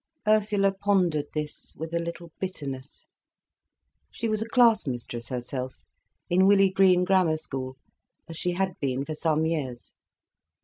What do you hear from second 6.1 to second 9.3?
in Willey Green Grammar School, as she had been for